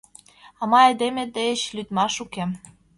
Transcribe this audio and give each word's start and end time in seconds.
А 0.61 0.63
мый 0.71 0.83
айдеме 0.89 1.23
деч 1.37 1.59
лӱдмаш 1.75 2.15
уке. 2.23 2.43